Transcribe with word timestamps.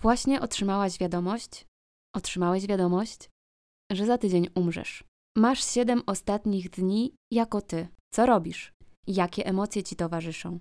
Właśnie 0.00 0.40
otrzymałaś 0.40 0.98
wiadomość, 0.98 1.66
otrzymałeś 2.16 2.66
wiadomość, 2.66 3.30
że 3.92 4.06
za 4.06 4.18
tydzień 4.18 4.48
umrzesz. 4.54 5.04
Masz 5.36 5.64
siedem 5.64 6.02
ostatnich 6.06 6.70
dni 6.70 7.14
jako 7.32 7.60
ty. 7.60 7.88
Co 8.14 8.26
robisz? 8.26 8.72
Jakie 9.06 9.46
emocje 9.46 9.82
ci 9.82 9.96
towarzyszą? 9.96 10.58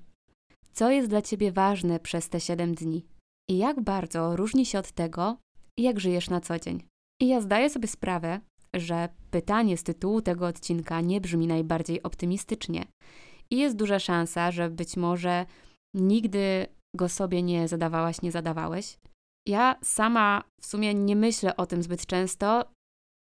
Co 0.74 0.92
jest 0.92 1.10
dla 1.10 1.22
ciebie 1.22 1.52
ważne 1.52 2.00
przez 2.00 2.30
te 2.30 2.40
siedem 2.40 2.76
dni? 2.76 3.06
I 3.50 3.58
jak 3.58 3.82
bardzo 3.82 4.36
różni 4.36 4.66
się 4.66 4.80
od 4.80 4.92
tego, 4.92 5.38
jak 5.80 6.00
żyjesz 6.00 6.30
na 6.30 6.42
co 6.42 6.60
dzień? 6.60 6.84
I 7.22 7.28
ja 7.28 7.42
zdaję 7.42 7.70
sobie 7.70 7.88
sprawę, 7.88 8.40
że 8.76 9.10
pytanie 9.32 9.78
z 9.78 9.84
tytułu 9.84 10.22
tego 10.22 10.48
odcinka 10.48 11.02
nie 11.02 11.22
brzmi 11.22 11.48
najbardziej 11.48 12.04
optymistycznie. 12.04 12.86
I 13.52 13.58
jest 13.58 13.76
duża 13.76 14.00
szansa, 14.00 14.52
że 14.52 14.70
być 14.70 14.98
może 14.98 15.46
nigdy 15.96 16.68
go 16.96 17.10
sobie 17.10 17.44
nie 17.44 17.68
zadawałaś, 17.68 18.22
nie 18.22 18.32
zadawałeś. 18.32 18.98
Ja 19.48 19.76
sama 19.84 20.44
w 20.62 20.66
sumie 20.66 20.94
nie 20.94 21.16
myślę 21.16 21.58
o 21.58 21.66
tym 21.66 21.84
zbyt 21.84 22.06
często 22.06 22.66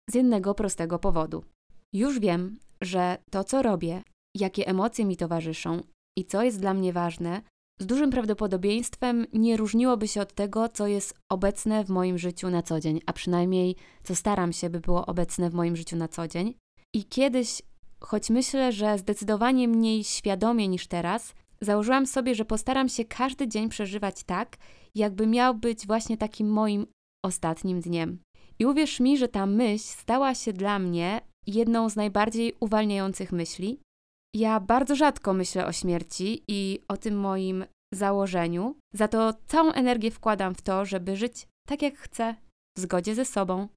z 0.09 0.15
jednego 0.15 0.53
prostego 0.53 0.99
powodu. 0.99 1.43
Już 1.93 2.19
wiem, 2.19 2.59
że 2.81 3.17
to, 3.31 3.43
co 3.43 3.61
robię, 3.61 4.03
jakie 4.35 4.67
emocje 4.67 5.05
mi 5.05 5.17
towarzyszą 5.17 5.81
i 6.17 6.25
co 6.25 6.43
jest 6.43 6.59
dla 6.59 6.73
mnie 6.73 6.93
ważne, 6.93 7.41
z 7.79 7.85
dużym 7.85 8.09
prawdopodobieństwem 8.09 9.25
nie 9.33 9.57
różniłoby 9.57 10.07
się 10.07 10.21
od 10.21 10.33
tego, 10.33 10.69
co 10.69 10.87
jest 10.87 11.13
obecne 11.31 11.83
w 11.83 11.89
moim 11.89 12.17
życiu 12.17 12.49
na 12.49 12.61
co 12.61 12.79
dzień, 12.79 13.01
a 13.05 13.13
przynajmniej 13.13 13.75
co 14.03 14.15
staram 14.15 14.53
się, 14.53 14.69
by 14.69 14.79
było 14.79 15.05
obecne 15.05 15.49
w 15.49 15.53
moim 15.53 15.75
życiu 15.75 15.95
na 15.95 16.07
co 16.07 16.27
dzień. 16.27 16.53
I 16.95 17.05
kiedyś, 17.05 17.61
choć 17.99 18.29
myślę, 18.29 18.71
że 18.71 18.97
zdecydowanie 18.97 19.67
mniej 19.67 20.03
świadomie 20.03 20.67
niż 20.67 20.87
teraz, 20.87 21.33
założyłam 21.61 22.05
sobie, 22.05 22.35
że 22.35 22.45
postaram 22.45 22.89
się 22.89 23.05
każdy 23.05 23.47
dzień 23.47 23.69
przeżywać 23.69 24.23
tak, 24.23 24.57
jakby 24.95 25.27
miał 25.27 25.55
być 25.55 25.87
właśnie 25.87 26.17
takim 26.17 26.49
moim 26.49 26.87
ostatnim 27.25 27.79
dniem. 27.81 28.19
I 28.59 28.65
uwierz 28.65 28.99
mi, 28.99 29.17
że 29.17 29.27
ta 29.27 29.45
myśl 29.45 29.83
stała 29.83 30.35
się 30.35 30.53
dla 30.53 30.79
mnie 30.79 31.21
jedną 31.47 31.89
z 31.89 31.95
najbardziej 31.95 32.53
uwalniających 32.59 33.31
myśli. 33.31 33.79
Ja 34.35 34.59
bardzo 34.59 34.95
rzadko 34.95 35.33
myślę 35.33 35.65
o 35.65 35.71
śmierci 35.71 36.43
i 36.47 36.79
o 36.87 36.97
tym 36.97 37.19
moim 37.19 37.65
założeniu, 37.93 38.75
za 38.93 39.07
to 39.07 39.33
całą 39.47 39.71
energię 39.71 40.11
wkładam 40.11 40.55
w 40.55 40.61
to, 40.61 40.85
żeby 40.85 41.15
żyć 41.15 41.47
tak 41.67 41.81
jak 41.81 41.97
chcę, 41.97 42.35
w 42.77 42.79
zgodzie 42.79 43.15
ze 43.15 43.25
sobą. 43.25 43.67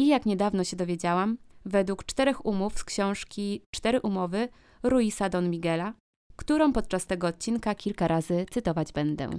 I 0.00 0.06
jak 0.06 0.26
niedawno 0.26 0.64
się 0.64 0.76
dowiedziałam, 0.76 1.38
według 1.64 2.04
czterech 2.04 2.46
umów 2.46 2.78
z 2.78 2.84
książki 2.84 3.62
Cztery 3.74 4.00
umowy 4.00 4.48
Ruisa 4.82 5.28
Don 5.28 5.50
Miguela, 5.50 5.94
którą 6.42 6.72
podczas 6.72 7.06
tego 7.06 7.26
odcinka 7.26 7.74
kilka 7.74 8.08
razy 8.08 8.46
cytować 8.50 8.92
będę. 8.92 9.30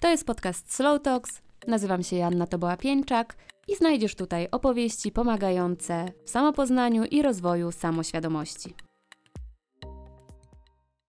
To 0.00 0.08
jest 0.08 0.26
podcast 0.26 0.74
Slow 0.74 1.02
Talks. 1.02 1.42
Nazywam 1.66 2.02
się 2.02 2.16
Janna 2.16 2.46
Toboła-Pieńczak 2.46 3.24
i 3.68 3.76
znajdziesz 3.76 4.14
tutaj 4.14 4.48
opowieści 4.50 5.12
pomagające 5.12 6.12
w 6.24 6.30
samopoznaniu 6.30 7.04
i 7.04 7.22
rozwoju 7.22 7.72
samoświadomości. 7.72 8.74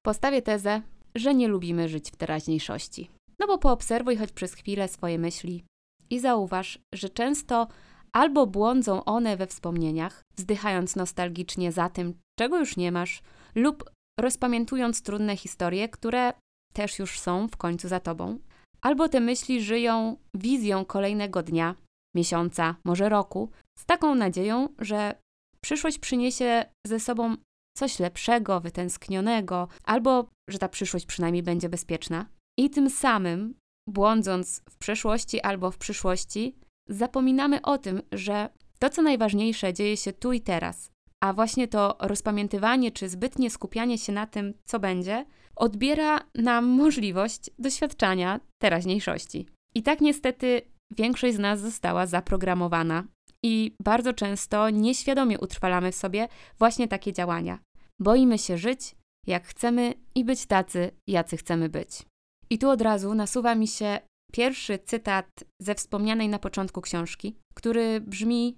Postawię 0.06 0.42
tezę, 0.42 0.82
że 1.16 1.36
nie 1.36 1.48
lubimy 1.48 1.90
żyć 1.90 2.12
w 2.12 2.16
teraźniejszości. 2.16 3.10
No 3.40 3.48
bo 3.48 3.58
poobserwuj 3.58 4.18
choć 4.18 4.32
przez 4.32 4.54
chwilę 4.54 4.88
swoje 4.88 5.20
myśli 5.20 5.64
i 6.10 6.20
zauważ, 6.20 6.80
że 6.94 7.10
często 7.10 7.68
albo 8.14 8.48
błądzą 8.48 9.06
one 9.06 9.38
we 9.38 9.48
wspomnieniach, 9.48 10.22
wzdychając 10.38 10.96
nostalgicznie 10.96 11.72
za 11.72 11.90
tym, 11.90 12.14
czego 12.40 12.60
już 12.60 12.78
nie 12.78 12.92
masz, 12.92 13.22
lub 13.56 13.90
rozpamiętując 14.20 15.02
trudne 15.02 15.38
historie, 15.38 15.90
które 15.90 16.34
też 16.74 17.00
już 17.00 17.20
są 17.20 17.48
w 17.48 17.58
końcu 17.58 17.88
za 17.88 18.00
tobą, 18.00 18.40
albo 18.82 19.10
te 19.10 19.20
myśli 19.20 19.62
żyją 19.62 20.18
wizją 20.34 20.86
kolejnego 20.86 21.44
dnia, 21.44 21.76
miesiąca, 22.16 22.76
może 22.84 23.10
roku, 23.10 23.52
z 23.78 23.86
taką 23.86 24.16
nadzieją, 24.16 24.70
że 24.80 25.16
przyszłość 25.62 26.00
przyniesie 26.00 26.66
ze 26.88 27.00
sobą 27.00 27.36
coś 27.78 28.00
lepszego, 28.00 28.62
wytęsknionego, 28.62 29.68
albo 29.84 30.30
że 30.50 30.60
ta 30.60 30.70
przyszłość 30.70 31.06
przynajmniej 31.06 31.44
będzie 31.44 31.70
bezpieczna. 31.70 32.26
I 32.60 32.70
tym 32.70 32.90
samym, 32.90 33.56
błądząc 33.90 34.62
w 34.70 34.78
przeszłości 34.78 35.42
albo 35.42 35.72
w 35.72 35.78
przyszłości, 35.78 36.56
zapominamy 36.90 37.62
o 37.62 37.78
tym, 37.78 38.02
że 38.12 38.50
to, 38.80 38.90
co 38.90 39.02
najważniejsze, 39.02 39.74
dzieje 39.74 39.98
się 39.98 40.14
tu 40.14 40.34
i 40.34 40.42
teraz, 40.42 40.92
a 41.26 41.34
właśnie 41.34 41.68
to 41.68 41.98
rozpamiętywanie 42.00 42.92
czy 42.92 43.10
zbytnie 43.10 43.50
skupianie 43.50 43.98
się 43.98 44.12
na 44.14 44.28
tym, 44.28 44.54
co 44.64 44.80
będzie, 44.80 45.26
odbiera 45.56 46.20
nam 46.36 46.66
możliwość 46.66 47.50
doświadczania 47.60 48.40
teraźniejszości. 48.62 49.46
I 49.76 49.84
tak 49.84 50.02
niestety 50.02 50.62
większość 50.98 51.36
z 51.36 51.40
nas 51.40 51.60
została 51.60 52.06
zaprogramowana 52.06 53.04
i 53.44 53.76
bardzo 53.82 54.14
często 54.14 54.70
nieświadomie 54.70 55.40
utrwalamy 55.40 55.92
w 55.92 55.96
sobie 55.96 56.28
właśnie 56.60 56.88
takie 56.88 57.14
działania. 57.14 57.60
Boimy 58.00 58.38
się 58.38 58.58
żyć, 58.58 58.96
jak 59.28 59.48
chcemy 59.48 59.94
i 60.16 60.26
być 60.26 60.46
tacy, 60.46 60.92
jacy 61.08 61.38
chcemy 61.38 61.70
być. 61.70 62.04
I 62.50 62.58
tu 62.58 62.70
od 62.70 62.82
razu 62.82 63.16
nasuwa 63.16 63.56
mi 63.56 63.68
się 63.68 64.00
pierwszy 64.32 64.80
cytat 64.80 65.28
ze 65.62 65.76
wspomnianej 65.76 66.30
na 66.30 66.40
początku 66.40 66.82
książki, 66.82 67.36
który 67.56 68.02
brzmi: 68.02 68.58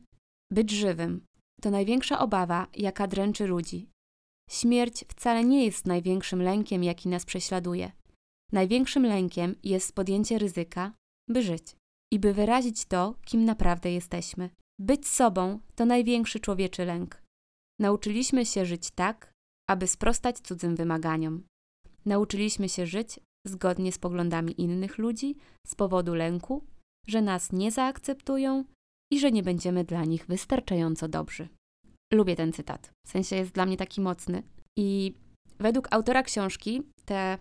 Być 0.52 0.72
żywym 0.72 1.28
to 1.62 1.72
największa 1.72 2.20
obawa, 2.20 2.68
jaka 2.76 3.08
dręczy 3.08 3.48
ludzi. 3.48 3.90
Śmierć 4.50 5.06
wcale 5.08 5.44
nie 5.44 5.66
jest 5.66 5.86
największym 5.86 6.42
lękiem, 6.42 6.84
jaki 6.84 7.10
nas 7.10 7.26
prześladuje. 7.26 7.92
Największym 8.52 9.06
lękiem 9.06 9.56
jest 9.64 9.96
podjęcie 9.96 10.40
ryzyka, 10.40 10.92
by 11.30 11.44
żyć 11.44 11.76
i 12.14 12.20
by 12.20 12.34
wyrazić 12.34 12.86
to, 12.86 13.16
kim 13.26 13.46
naprawdę 13.46 13.92
jesteśmy. 13.92 14.50
Być 14.80 15.08
sobą 15.08 15.60
to 15.76 15.86
największy 15.86 16.40
człowieczy 16.40 16.86
lęk. 16.86 17.24
Nauczyliśmy 17.80 18.46
się 18.46 18.66
żyć 18.66 18.92
tak, 18.92 19.32
aby 19.70 19.88
sprostać 19.88 20.40
cudzym 20.40 20.76
wymaganiom. 20.76 21.44
Nauczyliśmy 22.06 22.70
się 22.70 22.86
żyć 22.86 23.20
zgodnie 23.48 23.92
z 23.92 23.98
poglądami 23.98 24.62
innych 24.62 24.98
ludzi 24.98 25.36
z 25.68 25.76
powodu 25.76 26.16
lęku, 26.16 26.64
że 27.08 27.22
nas 27.22 27.52
nie 27.52 27.72
zaakceptują 27.72 28.66
i 29.12 29.20
że 29.20 29.32
nie 29.32 29.44
będziemy 29.44 29.84
dla 29.84 30.06
nich 30.06 30.26
wystarczająco 30.26 31.08
dobrzy. 31.08 31.48
Lubię 32.14 32.36
ten 32.36 32.54
cytat, 32.54 32.92
w 33.08 33.12
sensie 33.12 33.36
jest 33.36 33.52
dla 33.52 33.66
mnie 33.66 33.78
taki 33.78 34.02
mocny. 34.02 34.44
I 34.78 35.14
według 35.60 35.88
autora 35.92 36.24
książki 36.24 36.84
te 37.06 37.38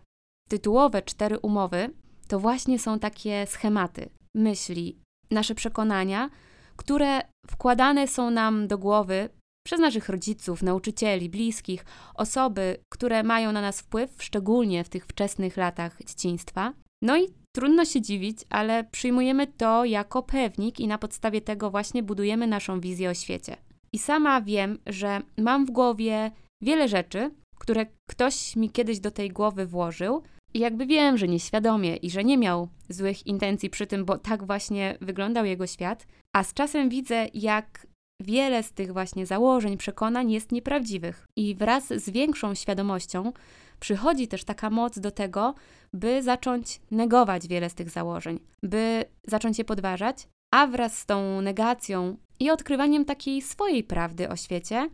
tytułowe 0.49 1.03
cztery 1.03 1.39
umowy 1.39 1.91
to 2.29 2.41
właśnie 2.41 2.79
są 2.79 2.99
takie 2.99 3.47
schematy, 3.47 4.09
myśli, 4.35 4.99
nasze 5.31 5.55
przekonania, 5.55 6.31
które 6.77 7.21
wkładane 7.47 8.09
są 8.09 8.31
nam 8.31 8.69
do 8.69 8.79
głowy 8.79 9.29
przez 9.67 9.81
naszych 9.81 10.09
rodziców, 10.09 10.63
nauczycieli, 10.63 11.29
bliskich, 11.29 11.85
osoby, 12.15 12.77
które 12.93 13.23
mają 13.23 13.53
na 13.53 13.61
nas 13.61 13.81
wpływ, 13.81 14.23
szczególnie 14.23 14.85
w 14.85 14.89
tych 14.89 15.07
wczesnych 15.07 15.57
latach 15.57 15.99
dzieciństwa. 16.05 16.73
No 17.03 17.19
i 17.19 17.29
trudno 17.57 17.85
się 17.85 18.01
dziwić, 18.01 18.39
ale 18.51 18.85
przyjmujemy 18.85 19.47
to 19.47 19.85
jako 19.85 20.23
pewnik 20.23 20.81
i 20.81 20.87
na 20.87 20.99
podstawie 20.99 21.41
tego 21.41 21.71
właśnie 21.71 22.03
budujemy 22.03 22.47
naszą 22.47 22.81
wizję 22.81 23.11
o 23.11 23.15
świecie. 23.15 23.57
I 23.93 23.99
sama 23.99 24.41
wiem, 24.41 24.79
że 24.87 25.21
mam 25.39 25.67
w 25.67 25.71
głowie 25.71 26.31
wiele 26.63 26.89
rzeczy, 26.89 27.31
które 27.59 27.87
ktoś 28.11 28.57
mi 28.57 28.71
kiedyś 28.71 29.01
do 29.01 29.11
tej 29.11 29.31
głowy 29.31 29.67
włożył, 29.67 30.23
i 30.55 30.59
jakby 30.59 30.87
wiem, 30.87 31.19
że 31.19 31.29
nieświadomie 31.29 31.97
i 31.97 32.11
że 32.11 32.25
nie 32.25 32.39
miał 32.39 32.69
złych 32.89 33.27
intencji 33.27 33.71
przy 33.71 33.87
tym, 33.87 34.05
bo 34.05 34.19
tak 34.19 34.47
właśnie 34.47 34.99
wyglądał 35.01 35.45
jego 35.45 35.67
świat, 35.67 36.07
a 36.35 36.45
z 36.45 36.55
czasem 36.55 36.89
widzę, 36.89 37.27
jak 37.35 37.87
wiele 38.21 38.63
z 38.63 38.73
tych 38.73 38.93
właśnie 38.93 39.27
założeń, 39.27 39.77
przekonań 39.77 40.33
jest 40.33 40.53
nieprawdziwych. 40.53 41.27
I 41.37 41.55
wraz 41.55 41.89
z 41.89 42.11
większą 42.11 42.55
świadomością 42.55 43.33
przychodzi 43.81 44.29
też 44.29 44.45
taka 44.45 44.71
moc 44.71 44.99
do 44.99 45.11
tego, 45.11 45.55
by 45.93 46.23
zacząć 46.23 46.81
negować 46.91 47.49
wiele 47.49 47.71
z 47.71 47.75
tych 47.75 47.91
założeń, 47.91 48.41
by 48.63 49.05
zacząć 49.27 49.59
je 49.59 49.65
podważać, 49.65 50.29
a 50.55 50.67
wraz 50.67 50.99
z 50.99 51.07
tą 51.07 51.41
negacją 51.41 52.17
i 52.41 52.51
odkrywaniem 52.51 53.05
takiej 53.05 53.43
swojej 53.43 53.85
prawdy 53.85 54.29
o 54.29 54.37
świecie, 54.37 54.91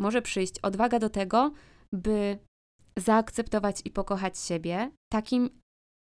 może 0.00 0.22
przyjść 0.22 0.58
odwaga 0.58 0.98
do 0.98 1.10
tego, 1.10 1.52
by 1.92 2.38
zaakceptować 2.96 3.80
i 3.84 3.90
pokochać 3.90 4.38
siebie 4.38 4.90
takim, 5.12 5.50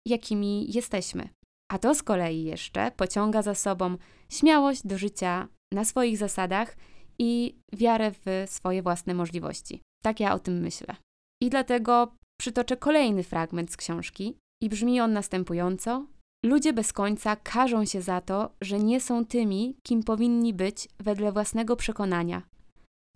jakimi 0.06 0.72
jesteśmy. 0.72 1.28
A 1.72 1.78
to 1.78 1.94
z 1.94 2.02
kolei 2.02 2.44
jeszcze 2.44 2.90
pociąga 2.90 3.42
za 3.42 3.54
sobą 3.54 3.96
śmiałość 4.28 4.86
do 4.86 4.98
życia 4.98 5.48
na 5.72 5.84
swoich 5.84 6.18
zasadach 6.18 6.76
i 7.18 7.58
wiarę 7.72 8.10
w 8.10 8.44
swoje 8.46 8.82
własne 8.82 9.14
możliwości. 9.14 9.82
Tak 10.02 10.20
ja 10.20 10.34
o 10.34 10.38
tym 10.38 10.60
myślę. 10.60 10.96
I 11.42 11.50
dlatego 11.50 12.12
przytoczę 12.40 12.76
kolejny 12.76 13.22
fragment 13.22 13.72
z 13.72 13.76
książki 13.76 14.36
i 14.62 14.68
brzmi 14.68 15.00
on 15.00 15.12
następująco: 15.12 16.06
Ludzie 16.44 16.72
bez 16.72 16.92
końca 16.92 17.36
karzą 17.36 17.84
się 17.84 18.02
za 18.02 18.20
to, 18.20 18.50
że 18.60 18.78
nie 18.78 19.00
są 19.00 19.24
tymi, 19.24 19.76
kim 19.82 20.02
powinni 20.02 20.54
być 20.54 20.88
wedle 20.98 21.32
własnego 21.32 21.76
przekonania. 21.76 22.42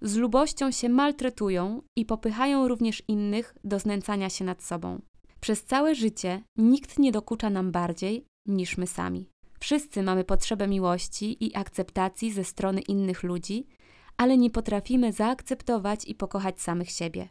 Z 0.03 0.17
lubością 0.17 0.71
się 0.71 0.89
maltretują 0.89 1.83
i 1.97 2.05
popychają 2.05 2.69
również 2.69 3.03
innych 3.09 3.55
do 3.65 3.79
znęcania 3.79 4.31
się 4.31 4.45
nad 4.45 4.63
sobą. 4.63 5.03
Przez 5.41 5.65
całe 5.65 5.95
życie 5.95 6.43
nikt 6.57 6.99
nie 6.99 7.13
dokucza 7.13 7.51
nam 7.51 7.73
bardziej, 7.73 8.27
niż 8.47 8.79
my 8.79 8.87
sami. 8.87 9.29
Wszyscy 9.61 10.03
mamy 10.03 10.25
potrzebę 10.25 10.69
miłości 10.69 11.45
i 11.45 11.57
akceptacji 11.57 12.33
ze 12.33 12.45
strony 12.45 12.81
innych 12.81 13.23
ludzi, 13.23 13.67
ale 14.17 14.39
nie 14.39 14.51
potrafimy 14.51 15.13
zaakceptować 15.13 16.05
i 16.05 16.15
pokochać 16.15 16.61
samych 16.61 16.91
siebie. 16.91 17.29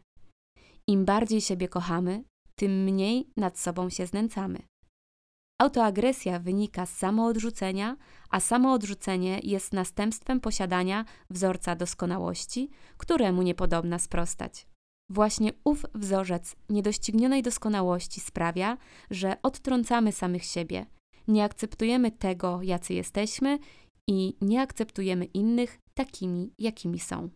Im 0.88 1.04
bardziej 1.04 1.40
siebie 1.40 1.68
kochamy, 1.68 2.24
tym 2.54 2.84
mniej 2.84 3.30
nad 3.36 3.58
sobą 3.58 3.90
się 3.90 4.06
znęcamy. 4.06 4.58
Autoagresja 5.60 6.38
wynika 6.38 6.86
z 6.86 6.96
samoodrzucenia, 6.96 7.96
a 8.30 8.40
samoodrzucenie 8.40 9.40
jest 9.42 9.72
następstwem 9.72 10.40
posiadania 10.40 11.04
wzorca 11.30 11.76
doskonałości, 11.76 12.70
któremu 12.96 13.42
niepodobna 13.42 13.98
sprostać. 13.98 14.66
Właśnie 15.10 15.52
ów 15.64 15.86
wzorzec 15.94 16.56
niedoścignionej 16.68 17.42
doskonałości 17.42 18.20
sprawia, 18.20 18.76
że 19.10 19.36
odtrącamy 19.42 20.12
samych 20.12 20.44
siebie, 20.44 20.86
nie 21.28 21.44
akceptujemy 21.44 22.10
tego, 22.10 22.62
jacy 22.62 22.94
jesteśmy 22.94 23.58
i 24.08 24.36
nie 24.40 24.60
akceptujemy 24.60 25.24
innych 25.24 25.78
takimi, 25.94 26.52
jakimi 26.58 27.00
są. 27.00 27.30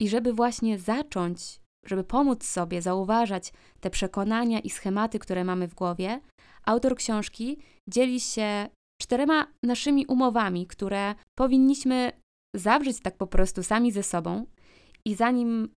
I 0.00 0.08
żeby 0.08 0.32
właśnie 0.32 0.78
zacząć, 0.78 1.60
żeby 1.86 2.04
pomóc 2.04 2.44
sobie 2.44 2.82
zauważać 2.82 3.52
te 3.80 3.90
przekonania 3.90 4.60
i 4.60 4.70
schematy, 4.70 5.18
które 5.18 5.44
mamy 5.44 5.68
w 5.68 5.74
głowie, 5.74 6.20
autor 6.64 6.96
książki 6.96 7.58
dzieli 7.88 8.20
się 8.20 8.68
czterema 9.02 9.46
naszymi 9.64 10.06
umowami, 10.06 10.66
które 10.66 11.14
powinniśmy 11.38 12.12
zawrzeć 12.56 13.00
tak 13.00 13.16
po 13.16 13.26
prostu 13.26 13.62
sami 13.62 13.92
ze 13.92 14.02
sobą. 14.02 14.46
I 15.04 15.14
zanim 15.14 15.68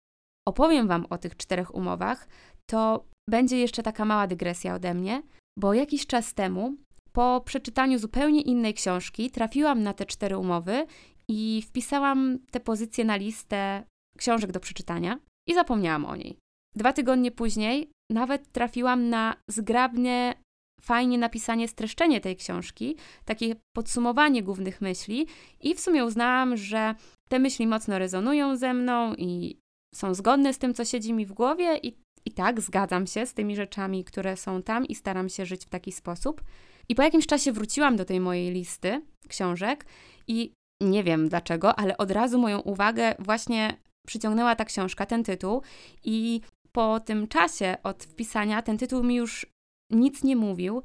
opowiem 0.48 0.88
Wam 0.88 1.06
o 1.10 1.18
tych 1.18 1.36
czterech 1.36 1.74
umowach, 1.74 2.28
to 2.70 3.04
będzie 3.30 3.58
jeszcze 3.58 3.82
taka 3.82 4.04
mała 4.04 4.26
dygresja 4.26 4.74
ode 4.74 4.94
mnie, 4.94 5.22
bo 5.58 5.74
jakiś 5.74 6.06
czas 6.06 6.34
temu, 6.34 6.76
po 7.12 7.42
przeczytaniu 7.44 7.98
zupełnie 7.98 8.40
innej 8.40 8.74
książki, 8.74 9.30
trafiłam 9.30 9.82
na 9.82 9.94
te 9.94 10.06
cztery 10.06 10.38
umowy 10.38 10.86
i 11.28 11.62
wpisałam 11.66 12.38
te 12.50 12.60
pozycje 12.60 13.04
na 13.04 13.16
listę 13.16 13.84
książek 14.18 14.52
do 14.52 14.60
przeczytania 14.60 15.18
i 15.48 15.54
zapomniałam 15.54 16.04
o 16.04 16.16
niej. 16.16 16.38
Dwa 16.76 16.92
tygodnie 16.92 17.30
później 17.30 17.90
nawet 18.10 18.52
trafiłam 18.52 19.08
na 19.08 19.36
zgrabnie, 19.50 20.34
fajnie 20.80 21.18
napisanie 21.18 21.68
streszczenie 21.68 22.20
tej 22.20 22.36
książki, 22.36 22.96
takie 23.24 23.56
podsumowanie 23.76 24.42
głównych 24.42 24.80
myśli, 24.80 25.26
i 25.60 25.74
w 25.74 25.80
sumie 25.80 26.04
uznałam, 26.04 26.56
że 26.56 26.94
te 27.28 27.38
myśli 27.38 27.66
mocno 27.66 27.98
rezonują 27.98 28.56
ze 28.56 28.74
mną 28.74 29.14
i 29.14 29.58
są 29.94 30.14
zgodne 30.14 30.54
z 30.54 30.58
tym, 30.58 30.74
co 30.74 30.84
siedzi 30.84 31.12
mi 31.12 31.26
w 31.26 31.32
głowie, 31.32 31.78
i, 31.82 31.96
i 32.24 32.30
tak 32.30 32.60
zgadzam 32.60 33.06
się 33.06 33.26
z 33.26 33.34
tymi 33.34 33.56
rzeczami, 33.56 34.04
które 34.04 34.36
są 34.36 34.62
tam, 34.62 34.84
i 34.84 34.94
staram 34.94 35.28
się 35.28 35.46
żyć 35.46 35.66
w 35.66 35.70
taki 35.70 35.92
sposób. 35.92 36.42
I 36.88 36.94
po 36.94 37.02
jakimś 37.02 37.26
czasie 37.26 37.52
wróciłam 37.52 37.96
do 37.96 38.04
tej 38.04 38.20
mojej 38.20 38.50
listy 38.50 39.02
książek 39.28 39.86
i 40.28 40.52
nie 40.82 41.04
wiem 41.04 41.28
dlaczego, 41.28 41.78
ale 41.78 41.96
od 41.96 42.10
razu 42.10 42.38
moją 42.38 42.60
uwagę 42.60 43.14
właśnie 43.18 43.76
przyciągnęła 44.06 44.56
ta 44.56 44.64
książka, 44.64 45.06
ten 45.06 45.24
tytuł. 45.24 45.62
I 46.04 46.40
po 46.72 47.00
tym 47.00 47.28
czasie 47.28 47.76
od 47.82 48.04
wpisania 48.04 48.62
ten 48.62 48.78
tytuł 48.78 49.02
mi 49.02 49.14
już 49.14 49.46
nic 49.90 50.24
nie 50.24 50.36
mówił. 50.36 50.82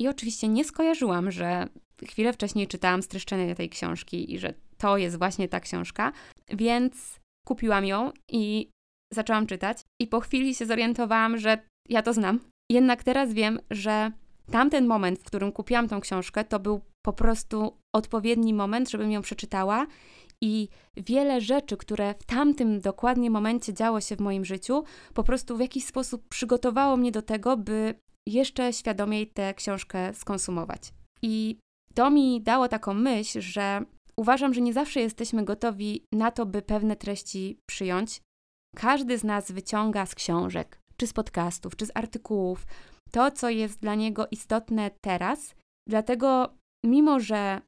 I 0.00 0.08
oczywiście 0.08 0.48
nie 0.48 0.64
skojarzyłam, 0.64 1.30
że 1.30 1.66
chwilę 2.08 2.32
wcześniej 2.32 2.66
czytałam 2.66 3.02
streszczenie 3.02 3.54
tej 3.54 3.68
książki 3.68 4.34
i 4.34 4.38
że 4.38 4.54
to 4.78 4.96
jest 4.96 5.18
właśnie 5.18 5.48
ta 5.48 5.60
książka, 5.60 6.12
więc 6.48 7.20
kupiłam 7.46 7.84
ją 7.84 8.12
i 8.30 8.70
zaczęłam 9.12 9.46
czytać. 9.46 9.78
I 10.02 10.06
po 10.06 10.20
chwili 10.20 10.54
się 10.54 10.66
zorientowałam, 10.66 11.38
że 11.38 11.58
ja 11.88 12.02
to 12.02 12.12
znam. 12.12 12.40
Jednak 12.72 13.04
teraz 13.04 13.32
wiem, 13.32 13.60
że 13.70 14.12
tamten 14.50 14.86
moment, 14.86 15.18
w 15.18 15.24
którym 15.24 15.52
kupiłam 15.52 15.88
tą 15.88 16.00
książkę, 16.00 16.44
to 16.44 16.60
był 16.60 16.80
po 17.04 17.12
prostu 17.12 17.76
odpowiedni 17.94 18.54
moment, 18.54 18.90
żebym 18.90 19.10
ją 19.10 19.22
przeczytała. 19.22 19.86
I 20.44 20.68
wiele 20.96 21.40
rzeczy, 21.40 21.76
które 21.76 22.14
w 22.14 22.24
tamtym 22.24 22.80
dokładnie 22.80 23.30
momencie 23.30 23.74
działo 23.74 24.00
się 24.00 24.16
w 24.16 24.20
moim 24.20 24.44
życiu, 24.44 24.84
po 25.14 25.24
prostu 25.24 25.56
w 25.56 25.60
jakiś 25.60 25.84
sposób 25.84 26.28
przygotowało 26.28 26.96
mnie 26.96 27.12
do 27.12 27.22
tego, 27.22 27.56
by 27.56 27.94
jeszcze 28.28 28.72
świadomiej 28.72 29.26
tę 29.26 29.54
książkę 29.54 30.14
skonsumować. 30.14 30.92
I 31.22 31.58
to 31.94 32.10
mi 32.10 32.42
dało 32.42 32.68
taką 32.68 32.94
myśl, 32.94 33.40
że 33.40 33.84
uważam, 34.16 34.54
że 34.54 34.60
nie 34.60 34.72
zawsze 34.72 35.00
jesteśmy 35.00 35.44
gotowi 35.44 36.04
na 36.12 36.30
to, 36.30 36.46
by 36.46 36.62
pewne 36.62 36.96
treści 36.96 37.58
przyjąć. 37.68 38.20
Każdy 38.76 39.18
z 39.18 39.24
nas 39.24 39.52
wyciąga 39.52 40.06
z 40.06 40.14
książek, 40.14 40.80
czy 40.96 41.06
z 41.06 41.12
podcastów, 41.12 41.76
czy 41.76 41.86
z 41.86 41.90
artykułów 41.94 42.66
to, 43.10 43.30
co 43.30 43.48
jest 43.50 43.80
dla 43.80 43.94
niego 43.94 44.26
istotne 44.30 44.90
teraz. 45.00 45.54
Dlatego, 45.88 46.54
mimo 46.84 47.20
że 47.20 47.60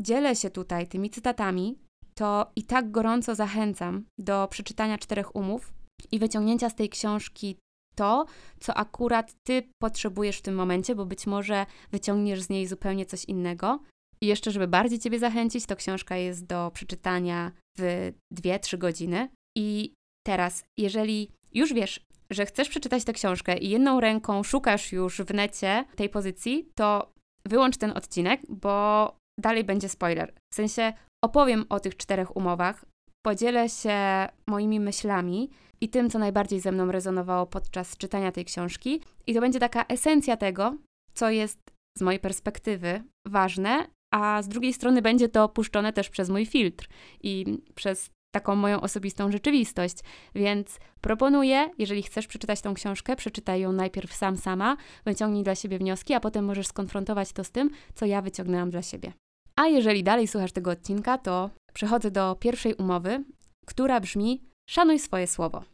dzielę 0.00 0.36
się 0.36 0.50
tutaj 0.50 0.88
tymi 0.88 1.10
cytatami, 1.10 1.78
to 2.18 2.50
i 2.56 2.62
tak 2.62 2.90
gorąco 2.90 3.34
zachęcam 3.34 4.04
do 4.18 4.48
przeczytania 4.50 4.98
czterech 4.98 5.36
umów 5.36 5.72
i 6.12 6.18
wyciągnięcia 6.18 6.70
z 6.70 6.74
tej 6.74 6.88
książki 6.88 7.56
to, 7.94 8.26
co 8.60 8.74
akurat 8.74 9.34
ty 9.46 9.62
potrzebujesz 9.82 10.38
w 10.38 10.42
tym 10.42 10.54
momencie, 10.54 10.94
bo 10.94 11.06
być 11.06 11.26
może 11.26 11.66
wyciągniesz 11.92 12.42
z 12.42 12.48
niej 12.48 12.66
zupełnie 12.66 13.06
coś 13.06 13.24
innego. 13.24 13.80
I 14.20 14.26
jeszcze, 14.26 14.50
żeby 14.50 14.68
bardziej 14.68 14.98
ciebie 14.98 15.18
zachęcić, 15.18 15.66
to 15.66 15.76
książka 15.76 16.16
jest 16.16 16.46
do 16.46 16.70
przeczytania 16.74 17.52
w 17.78 18.12
2-3 18.34 18.78
godziny. 18.78 19.28
I 19.58 19.92
teraz, 20.26 20.64
jeżeli 20.78 21.30
już 21.54 21.72
wiesz, 21.72 22.00
że 22.30 22.46
chcesz 22.46 22.68
przeczytać 22.68 23.04
tę 23.04 23.12
książkę 23.12 23.58
i 23.58 23.70
jedną 23.70 24.00
ręką 24.00 24.42
szukasz 24.42 24.92
już 24.92 25.20
w 25.20 25.34
necie 25.34 25.84
tej 25.96 26.08
pozycji, 26.08 26.68
to 26.74 27.12
wyłącz 27.46 27.76
ten 27.76 27.90
odcinek, 27.90 28.40
bo 28.48 29.16
dalej 29.40 29.64
będzie 29.64 29.88
spoiler. 29.88 30.34
W 30.52 30.56
sensie 30.56 30.92
opowiem 31.24 31.64
o 31.68 31.80
tych 31.80 31.96
czterech 31.96 32.36
umowach, 32.36 32.84
podzielę 33.22 33.68
się 33.68 34.28
moimi 34.46 34.80
myślami 34.80 35.50
i 35.80 35.88
tym, 35.88 36.10
co 36.10 36.18
najbardziej 36.18 36.60
ze 36.60 36.72
mną 36.72 36.92
rezonowało 36.92 37.46
podczas 37.46 37.96
czytania 37.96 38.32
tej 38.32 38.44
książki. 38.44 39.00
I 39.26 39.34
to 39.34 39.40
będzie 39.40 39.60
taka 39.60 39.84
esencja 39.84 40.36
tego, 40.36 40.74
co 41.12 41.30
jest 41.30 41.58
z 41.98 42.02
mojej 42.02 42.20
perspektywy 42.20 43.02
ważne, 43.26 43.86
a 44.14 44.42
z 44.42 44.48
drugiej 44.48 44.72
strony 44.72 45.02
będzie 45.02 45.28
to 45.28 45.48
puszczone 45.48 45.92
też 45.92 46.10
przez 46.10 46.30
mój 46.30 46.46
filtr 46.46 46.88
i 47.22 47.58
przez 47.74 48.10
taką 48.34 48.54
moją 48.54 48.80
osobistą 48.80 49.32
rzeczywistość. 49.32 49.96
Więc 50.34 50.78
proponuję, 51.00 51.70
jeżeli 51.78 52.02
chcesz 52.02 52.26
przeczytać 52.26 52.60
tą 52.60 52.74
książkę, 52.74 53.16
przeczytaj 53.16 53.60
ją 53.60 53.72
najpierw 53.72 54.14
sam 54.14 54.36
sama, 54.36 54.76
wyciągnij 55.04 55.44
dla 55.44 55.54
siebie 55.54 55.78
wnioski, 55.78 56.14
a 56.14 56.20
potem 56.20 56.44
możesz 56.44 56.66
skonfrontować 56.66 57.32
to 57.32 57.44
z 57.44 57.50
tym, 57.50 57.70
co 57.94 58.06
ja 58.06 58.22
wyciągnęłam 58.22 58.70
dla 58.70 58.82
siebie. 58.82 59.12
A 59.58 59.66
jeżeli 59.66 60.02
dalej 60.02 60.28
słuchasz 60.28 60.52
tego 60.52 60.70
odcinka, 60.70 61.18
to 61.18 61.50
przechodzę 61.74 62.10
do 62.10 62.36
pierwszej 62.40 62.74
umowy, 62.74 63.24
która 63.66 64.00
brzmi: 64.00 64.42
Szanuj 64.70 64.98
swoje 64.98 65.26
słowo. 65.26 65.64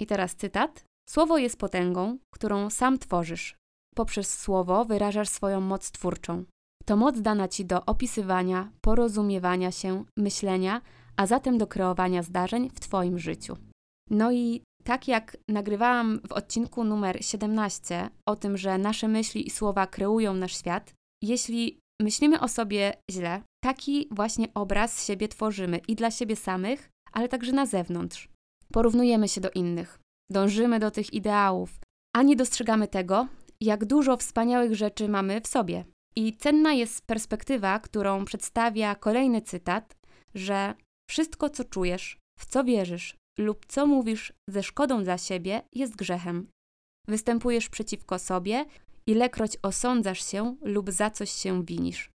I 0.00 0.06
teraz 0.06 0.36
cytat: 0.36 0.84
Słowo 1.08 1.38
jest 1.38 1.58
potęgą, 1.58 2.18
którą 2.34 2.70
sam 2.70 2.98
tworzysz. 2.98 3.56
Poprzez 3.94 4.38
słowo 4.38 4.84
wyrażasz 4.84 5.28
swoją 5.28 5.60
moc 5.60 5.90
twórczą. 5.90 6.44
To 6.84 6.96
moc 6.96 7.20
dana 7.20 7.48
ci 7.48 7.64
do 7.64 7.84
opisywania, 7.84 8.70
porozumiewania 8.80 9.72
się, 9.72 10.04
myślenia, 10.18 10.80
a 11.16 11.26
zatem 11.26 11.58
do 11.58 11.66
kreowania 11.66 12.22
zdarzeń 12.22 12.70
w 12.70 12.80
Twoim 12.80 13.18
życiu. 13.18 13.56
No 14.10 14.32
i 14.32 14.62
tak 14.84 15.08
jak 15.08 15.36
nagrywałam 15.48 16.20
w 16.28 16.32
odcinku 16.32 16.84
numer 16.84 17.24
17 17.24 18.10
o 18.28 18.36
tym, 18.36 18.56
że 18.56 18.78
nasze 18.78 19.08
myśli 19.08 19.46
i 19.46 19.50
słowa 19.50 19.86
kreują 19.86 20.34
nasz 20.34 20.56
świat, 20.56 20.92
jeśli 21.22 21.78
myślimy 22.02 22.40
o 22.40 22.48
sobie 22.48 22.92
źle, 23.10 23.42
taki 23.64 24.08
właśnie 24.10 24.48
obraz 24.54 25.06
siebie 25.06 25.28
tworzymy 25.28 25.80
i 25.88 25.94
dla 25.94 26.10
siebie 26.10 26.36
samych, 26.36 26.90
ale 27.12 27.28
także 27.28 27.52
na 27.52 27.66
zewnątrz. 27.66 28.28
Porównujemy 28.72 29.28
się 29.28 29.40
do 29.40 29.50
innych, 29.50 29.98
dążymy 30.30 30.78
do 30.78 30.90
tych 30.90 31.14
ideałów, 31.14 31.80
a 32.16 32.22
nie 32.22 32.36
dostrzegamy 32.36 32.88
tego, 32.88 33.28
jak 33.60 33.84
dużo 33.84 34.16
wspaniałych 34.16 34.74
rzeczy 34.74 35.08
mamy 35.08 35.40
w 35.40 35.46
sobie. 35.46 35.84
I 36.16 36.36
cenna 36.36 36.72
jest 36.72 37.06
perspektywa, 37.06 37.78
którą 37.78 38.24
przedstawia 38.24 38.94
kolejny 38.94 39.42
cytat, 39.42 39.96
że 40.34 40.74
wszystko, 41.10 41.50
co 41.50 41.64
czujesz, 41.64 42.18
w 42.38 42.46
co 42.46 42.64
wierzysz 42.64 43.16
lub 43.38 43.66
co 43.66 43.86
mówisz 43.86 44.32
ze 44.48 44.62
szkodą 44.62 45.04
dla 45.04 45.18
siebie, 45.18 45.62
jest 45.72 45.96
grzechem. 45.96 46.48
Występujesz 47.08 47.68
przeciwko 47.68 48.18
sobie, 48.18 48.64
ilekroć 49.06 49.56
osądzasz 49.62 50.30
się 50.30 50.56
lub 50.62 50.90
za 50.90 51.10
coś 51.10 51.30
się 51.30 51.64
winisz. 51.64 52.10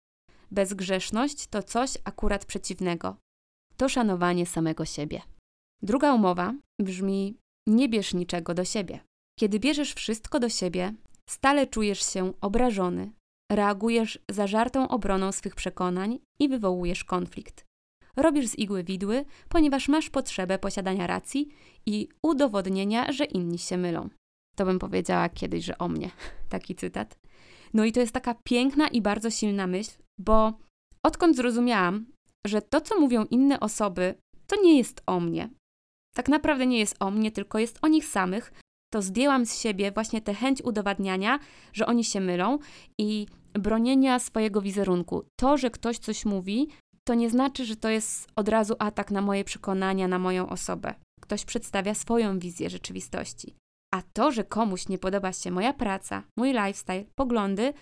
Bezgrzeszność 0.50 1.46
to 1.46 1.62
coś 1.62 1.98
akurat 2.04 2.44
przeciwnego. 2.44 3.16
To 3.76 3.88
szanowanie 3.88 4.46
samego 4.46 4.84
siebie. 4.84 5.22
Druga 5.82 6.14
umowa 6.14 6.54
brzmi: 6.80 7.36
nie 7.66 7.88
bierz 7.88 8.14
niczego 8.14 8.54
do 8.54 8.64
siebie. 8.64 9.00
Kiedy 9.38 9.60
bierzesz 9.60 9.94
wszystko 9.94 10.40
do 10.40 10.48
siebie, 10.48 10.94
stale 11.30 11.66
czujesz 11.66 12.12
się 12.12 12.32
obrażony, 12.40 13.12
reagujesz 13.52 14.18
zażartą 14.30 14.88
obroną 14.88 15.32
swych 15.32 15.54
przekonań 15.54 16.18
i 16.38 16.48
wywołujesz 16.48 17.04
konflikt. 17.04 17.64
Robisz 18.16 18.48
z 18.48 18.58
igły 18.58 18.84
widły, 18.84 19.24
ponieważ 19.48 19.88
masz 19.88 20.10
potrzebę 20.10 20.58
posiadania 20.58 21.06
racji 21.06 21.48
i 21.86 22.08
udowodnienia, 22.22 23.12
że 23.12 23.24
inni 23.24 23.58
się 23.58 23.76
mylą. 23.76 24.08
To 24.56 24.64
bym 24.64 24.78
powiedziała 24.78 25.28
kiedyś, 25.28 25.64
że 25.64 25.78
o 25.78 25.88
mnie. 25.88 26.10
Taki 26.48 26.74
cytat. 26.74 27.18
No 27.74 27.84
i 27.84 27.92
to 27.92 28.00
jest 28.00 28.12
taka 28.12 28.34
piękna 28.44 28.88
i 28.88 29.02
bardzo 29.02 29.30
silna 29.30 29.66
myśl, 29.66 29.92
bo 30.20 30.52
odkąd 31.06 31.36
zrozumiałam, 31.36 32.06
że 32.46 32.62
to, 32.62 32.80
co 32.80 33.00
mówią 33.00 33.24
inne 33.30 33.60
osoby, 33.60 34.14
to 34.46 34.62
nie 34.62 34.78
jest 34.78 35.02
o 35.06 35.20
mnie. 35.20 35.50
Tak 36.14 36.28
naprawdę 36.28 36.66
nie 36.66 36.78
jest 36.78 36.96
o 37.00 37.10
mnie, 37.10 37.32
tylko 37.32 37.58
jest 37.58 37.78
o 37.82 37.88
nich 37.88 38.04
samych, 38.04 38.52
to 38.92 39.02
zdjęłam 39.02 39.46
z 39.46 39.60
siebie 39.60 39.92
właśnie 39.92 40.22
tę 40.22 40.34
chęć 40.34 40.62
udowadniania, 40.62 41.38
że 41.72 41.86
oni 41.86 42.04
się 42.04 42.20
mylą 42.20 42.58
i 42.98 43.26
bronienia 43.52 44.18
swojego 44.18 44.60
wizerunku. 44.60 45.24
To, 45.40 45.56
że 45.56 45.70
ktoś 45.70 45.98
coś 45.98 46.24
mówi, 46.24 46.68
to 47.04 47.14
nie 47.14 47.30
znaczy, 47.30 47.64
że 47.64 47.76
to 47.76 47.88
jest 47.88 48.28
od 48.36 48.48
razu 48.48 48.74
atak 48.78 49.10
na 49.10 49.20
moje 49.20 49.44
przekonania, 49.44 50.08
na 50.08 50.18
moją 50.18 50.48
osobę. 50.48 50.94
Ktoś 51.20 51.44
przedstawia 51.44 51.94
swoją 51.94 52.38
wizję 52.38 52.70
rzeczywistości. 52.70 53.54
A 53.94 54.02
to, 54.02 54.32
że 54.32 54.44
komuś 54.44 54.88
nie 54.88 54.98
podoba 54.98 55.32
się 55.32 55.50
moja 55.50 55.72
praca, 55.72 56.22
mój 56.38 56.52
lifestyle, 56.52 57.04
poglądy, 57.14 57.72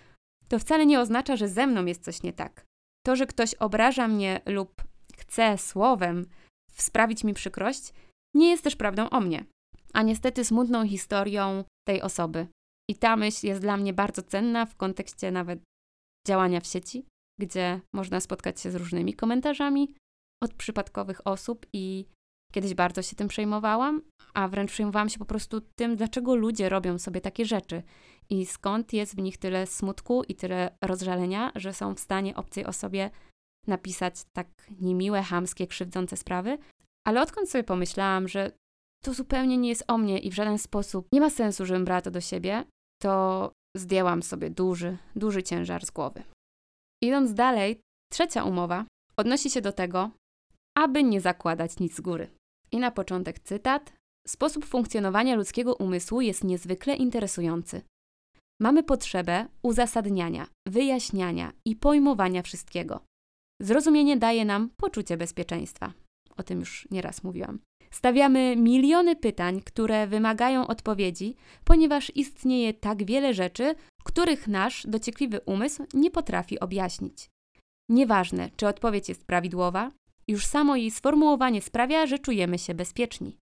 to 0.49 0.59
wcale 0.59 0.87
nie 0.87 1.00
oznacza, 1.00 1.37
że 1.37 1.49
ze 1.49 1.67
mną 1.67 1.85
jest 1.85 2.05
coś 2.05 2.23
nie 2.23 2.33
tak. 2.33 2.64
To, 3.07 3.17
że 3.17 3.26
ktoś 3.26 3.55
obraża 3.55 4.09
mnie 4.09 4.40
lub 4.47 4.83
chce 5.17 5.59
słowem 5.59 6.26
sprawić 6.73 7.25
mi 7.25 7.35
przykrość, 7.35 7.93
nie 8.35 8.50
jest 8.50 8.64
też 8.64 8.76
prawdą 8.76 9.11
o 9.11 9.21
mnie, 9.21 9.45
a 9.93 10.02
niestety 10.02 10.45
smutną 10.45 10.88
historią 10.88 11.64
tej 11.87 12.02
osoby. 12.02 12.47
I 12.90 12.95
ta 12.95 13.17
myśl 13.17 13.47
jest 13.47 13.61
dla 13.61 13.76
mnie 13.76 13.93
bardzo 13.93 14.23
cenna 14.23 14.67
w 14.67 14.76
kontekście 14.76 15.31
nawet 15.31 15.61
działania 16.29 16.61
w 16.61 16.67
sieci, 16.67 17.07
gdzie 17.40 17.81
można 17.95 18.21
spotkać 18.21 18.61
się 18.61 18.71
z 18.71 18.75
różnymi 18.75 19.14
komentarzami 19.14 19.95
od 20.43 20.55
przypadkowych 20.55 21.26
osób 21.26 21.67
i 21.73 22.07
kiedyś 22.50 22.75
bardzo 22.75 23.02
się 23.02 23.16
tym 23.16 23.28
przejmowałam, 23.28 24.02
a 24.35 24.49
wręcz 24.49 24.71
przejmowałam 24.71 25.09
się 25.09 25.19
po 25.19 25.25
prostu 25.25 25.61
tym, 25.61 25.97
dlaczego 25.97 26.35
ludzie 26.35 26.69
robią 26.69 26.99
sobie 26.99 27.21
takie 27.21 27.45
rzeczy 27.45 27.83
i 28.30 28.47
skąd 28.47 28.92
jest 28.92 29.16
w 29.16 29.19
nich 29.19 29.38
tyle 29.38 29.66
smutku 29.66 30.23
i 30.23 30.35
tyle 30.35 30.76
rozżalenia, 30.85 31.52
że 31.54 31.73
są 31.73 31.95
w 31.95 32.00
stanie 32.00 32.37
obcej 32.37 32.66
osobie 32.66 33.11
napisać 33.66 34.14
tak 34.33 34.49
niemiłe, 34.80 35.23
hamskie, 35.23 35.66
krzywdzące 35.66 36.16
sprawy. 36.16 36.59
Ale 37.07 37.23
odkąd 37.23 37.50
sobie 37.50 37.64
pomyślałam, 37.64 38.28
że 38.28 38.52
to 39.04 39.14
zupełnie 39.14 39.57
nie 39.57 39.69
jest 39.69 39.85
o 39.88 39.99
mnie 39.99 40.19
i 40.19 40.30
w 40.30 40.35
żaden 40.35 40.59
sposób 40.59 41.07
nie 41.12 41.21
ma 41.21 41.30
sensu, 41.30 41.66
żebym 41.66 41.85
brała 41.85 42.00
to 42.02 42.11
do 42.11 42.21
siebie, 42.21 42.64
to 43.02 43.52
zdjęłam 43.76 44.23
sobie 44.23 44.50
duży, 44.50 44.99
duży 45.16 45.42
ciężar 45.42 45.87
z 45.87 45.90
głowy. 45.90 46.23
Idąc 47.02 47.35
dalej, 47.35 47.80
trzecia 48.12 48.45
umowa 48.45 48.85
odnosi 49.16 49.50
się 49.50 49.61
do 49.61 49.73
tego, 49.73 50.11
aby 50.78 51.02
nie 51.02 51.21
zakładać 51.21 51.78
nic 51.78 51.95
z 51.95 52.00
góry. 52.00 52.30
I 52.72 52.78
na 52.78 52.90
początek 52.90 53.38
cytat. 53.38 53.92
Sposób 54.26 54.64
funkcjonowania 54.64 55.36
ludzkiego 55.36 55.74
umysłu 55.74 56.20
jest 56.20 56.44
niezwykle 56.44 56.96
interesujący. 56.96 57.82
Mamy 58.60 58.82
potrzebę 58.82 59.46
uzasadniania, 59.62 60.46
wyjaśniania 60.68 61.52
i 61.64 61.76
pojmowania 61.76 62.42
wszystkiego. 62.42 63.00
Zrozumienie 63.62 64.16
daje 64.16 64.44
nam 64.44 64.70
poczucie 64.76 65.16
bezpieczeństwa. 65.16 65.92
O 66.36 66.42
tym 66.42 66.60
już 66.60 66.88
nieraz 66.90 67.24
mówiłam. 67.24 67.58
Stawiamy 67.90 68.56
miliony 68.56 69.16
pytań, 69.16 69.60
które 69.60 70.06
wymagają 70.06 70.66
odpowiedzi, 70.66 71.36
ponieważ 71.64 72.12
istnieje 72.14 72.74
tak 72.74 73.04
wiele 73.04 73.34
rzeczy, 73.34 73.74
których 74.04 74.48
nasz 74.48 74.86
dociekliwy 74.86 75.40
umysł 75.46 75.86
nie 75.94 76.10
potrafi 76.10 76.60
objaśnić. 76.60 77.30
Nieważne, 77.88 78.50
czy 78.56 78.66
odpowiedź 78.66 79.08
jest 79.08 79.26
prawidłowa, 79.26 79.90
już 80.28 80.46
samo 80.46 80.76
jej 80.76 80.90
sformułowanie 80.90 81.62
sprawia, 81.62 82.06
że 82.06 82.18
czujemy 82.18 82.58
się 82.58 82.74
bezpieczni. 82.74 83.36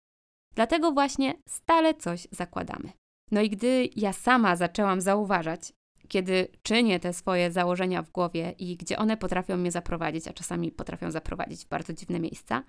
Dlatego 0.56 0.92
właśnie 0.92 1.36
stale 1.50 1.94
coś 1.94 2.28
zakładamy. 2.32 2.92
No 3.32 3.42
i 3.42 3.50
gdy 3.50 3.90
ja 3.96 4.14
sama 4.14 4.56
zaczęłam 4.56 5.02
zauważać, 5.02 5.74
kiedy 6.08 6.48
czynię 6.64 7.00
te 7.00 7.14
swoje 7.14 7.52
założenia 7.52 8.02
w 8.02 8.12
głowie 8.12 8.56
i 8.60 8.78
gdzie 8.78 8.98
one 8.98 9.18
potrafią 9.18 9.58
mnie 9.58 9.72
zaprowadzić, 9.72 10.28
a 10.28 10.34
czasami 10.34 10.72
potrafią 10.72 11.12
zaprowadzić 11.12 11.66
w 11.66 11.70
bardzo 11.70 11.94
dziwne 11.94 12.20
miejsca, 12.20 12.64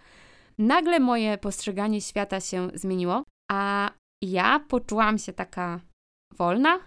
nagle 0.58 1.00
moje 1.00 1.38
postrzeganie 1.38 2.00
świata 2.00 2.40
się 2.40 2.68
zmieniło, 2.74 3.24
a 3.50 3.90
ja 4.22 4.60
poczułam 4.68 5.18
się 5.18 5.32
taka 5.32 5.80
wolna 6.32 6.78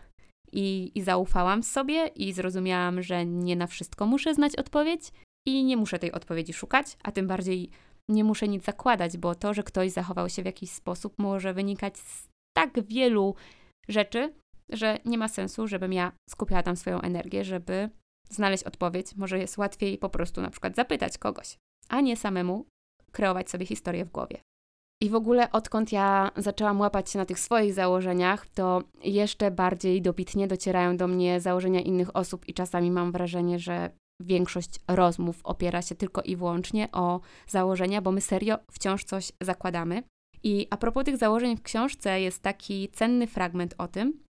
i, 0.51 0.91
i 0.95 1.01
zaufałam 1.01 1.63
sobie 1.63 2.07
i 2.07 2.33
zrozumiałam, 2.33 3.01
że 3.01 3.25
nie 3.25 3.55
na 3.55 3.67
wszystko 3.67 4.05
muszę 4.05 4.33
znać 4.33 4.55
odpowiedź 4.55 5.11
i 5.47 5.63
nie 5.63 5.77
muszę 5.77 5.99
tej 5.99 6.11
odpowiedzi 6.11 6.53
szukać, 6.53 6.97
a 7.03 7.11
tym 7.11 7.27
bardziej 7.27 7.69
nie 8.09 8.23
muszę 8.23 8.47
nic 8.47 8.65
zakładać, 8.65 9.17
bo 9.17 9.35
to, 9.35 9.53
że 9.53 9.63
ktoś 9.63 9.91
zachował 9.91 10.29
się 10.29 10.41
w 10.41 10.45
jakiś 10.45 10.71
sposób, 10.71 11.13
może 11.17 11.53
wynikać 11.53 11.97
z 11.97 12.27
tak 12.57 12.83
wielu 12.83 13.35
rzeczy, 13.87 14.33
że 14.69 14.97
nie 15.05 15.17
ma 15.17 15.27
sensu, 15.27 15.67
żebym 15.67 15.93
ja 15.93 16.11
skupiała 16.29 16.63
tam 16.63 16.75
swoją 16.75 17.01
energię, 17.01 17.43
żeby 17.43 17.89
znaleźć 18.29 18.63
odpowiedź. 18.63 19.15
Może 19.15 19.39
jest 19.39 19.57
łatwiej 19.57 19.97
po 19.97 20.09
prostu 20.09 20.41
na 20.41 20.49
przykład 20.49 20.75
zapytać 20.75 21.17
kogoś, 21.17 21.57
a 21.89 22.01
nie 22.01 22.17
samemu 22.17 22.65
kreować 23.11 23.49
sobie 23.49 23.65
historię 23.65 24.05
w 24.05 24.11
głowie. 24.11 24.41
I 25.01 25.09
w 25.09 25.15
ogóle 25.15 25.51
odkąd 25.51 25.91
ja 25.91 26.31
zaczęłam 26.37 26.79
łapać 26.79 27.11
się 27.11 27.19
na 27.19 27.25
tych 27.25 27.39
swoich 27.39 27.73
założeniach, 27.73 28.47
to 28.47 28.83
jeszcze 29.03 29.51
bardziej 29.51 30.01
dobitnie 30.01 30.47
docierają 30.47 30.97
do 30.97 31.07
mnie 31.07 31.41
założenia 31.41 31.81
innych 31.81 32.15
osób 32.15 32.47
i 32.47 32.53
czasami 32.53 32.91
mam 32.91 33.11
wrażenie, 33.11 33.59
że 33.59 33.89
większość 34.21 34.79
rozmów 34.87 35.39
opiera 35.43 35.81
się 35.81 35.95
tylko 35.95 36.21
i 36.21 36.35
wyłącznie 36.35 36.91
o 36.91 37.19
założenia, 37.47 38.01
bo 38.01 38.11
my 38.11 38.21
serio 38.21 38.57
wciąż 38.71 39.03
coś 39.03 39.31
zakładamy. 39.41 40.03
I 40.43 40.67
a 40.69 40.77
propos 40.77 41.05
tych 41.05 41.17
założeń 41.17 41.57
w 41.57 41.61
książce 41.61 42.21
jest 42.21 42.41
taki 42.41 42.89
cenny 42.89 43.27
fragment 43.27 43.75
o 43.77 43.87
tym. 43.87 44.23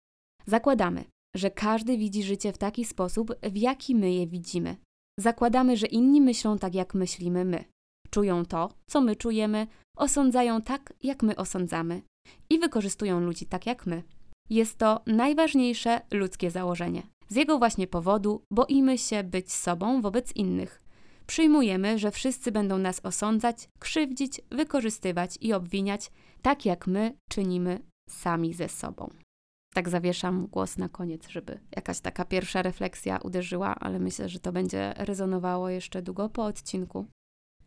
Zakładamy, 0.46 1.04
że 1.36 1.52
każdy 1.52 1.98
widzi 1.98 2.24
życie 2.24 2.54
w 2.54 2.58
taki 2.58 2.86
sposób, 2.86 3.36
w 3.44 3.58
jaki 3.58 3.96
my 3.96 4.12
je 4.12 4.28
widzimy. 4.28 4.78
Zakładamy, 5.20 5.78
że 5.78 5.88
inni 5.88 6.22
myślą 6.22 6.58
tak, 6.58 6.76
jak 6.76 6.94
myślimy 6.94 7.46
my. 7.46 7.66
Czują 8.10 8.46
to, 8.46 8.70
co 8.90 9.02
my 9.02 9.16
czujemy, 9.16 9.68
osądzają 9.98 10.62
tak, 10.62 10.94
jak 11.04 11.24
my 11.24 11.36
osądzamy 11.36 12.02
i 12.50 12.60
wykorzystują 12.60 13.20
ludzi 13.20 13.46
tak, 13.46 13.66
jak 13.66 13.86
my. 13.86 14.04
Jest 14.50 14.78
to 14.78 15.02
najważniejsze 15.08 16.02
ludzkie 16.12 16.52
założenie. 16.52 17.04
Z 17.30 17.36
jego 17.36 17.58
właśnie 17.58 17.88
powodu 17.88 18.44
boimy 18.52 18.98
się 18.98 19.24
być 19.24 19.54
sobą 19.54 20.02
wobec 20.02 20.36
innych. 20.36 20.84
Przyjmujemy, 21.28 22.00
że 22.00 22.12
wszyscy 22.12 22.52
będą 22.52 22.78
nas 22.78 23.00
osądzać, 23.04 23.70
krzywdzić, 23.80 24.42
wykorzystywać 24.52 25.38
i 25.42 25.54
obwiniać, 25.54 26.12
tak 26.42 26.66
jak 26.66 26.88
my 26.88 27.18
czynimy 27.30 27.82
sami 28.10 28.54
ze 28.54 28.70
sobą. 28.70 29.10
Tak 29.74 29.90
zawieszam 29.90 30.48
głos 30.48 30.78
na 30.78 30.90
koniec, 30.90 31.28
żeby 31.28 31.60
jakaś 31.76 32.00
taka 32.00 32.26
pierwsza 32.26 32.62
refleksja 32.62 33.18
uderzyła, 33.18 33.76
ale 33.76 34.00
myślę, 34.00 34.30
że 34.30 34.40
to 34.40 34.52
będzie 34.52 34.94
rezonowało 34.98 35.70
jeszcze 35.70 36.02
długo 36.02 36.30
po 36.30 36.46
odcinku. 36.46 37.06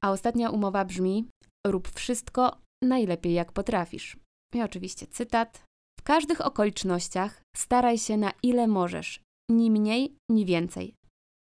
A 0.01 0.11
ostatnia 0.11 0.51
umowa 0.51 0.85
brzmi: 0.85 1.29
rób 1.67 1.89
wszystko 1.89 2.57
najlepiej 2.85 3.33
jak 3.33 3.53
potrafisz. 3.53 4.17
I 4.55 4.63
oczywiście 4.63 5.07
cytat. 5.07 5.65
W 6.01 6.03
każdych 6.03 6.41
okolicznościach 6.41 7.43
staraj 7.57 7.99
się 7.99 8.17
na 8.17 8.33
ile 8.43 8.67
możesz, 8.67 9.21
ni 9.57 9.71
mniej, 9.71 10.17
ni 10.31 10.47
więcej. 10.47 10.95